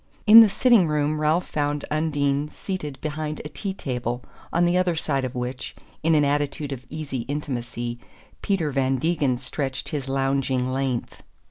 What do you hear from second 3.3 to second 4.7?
a tea table on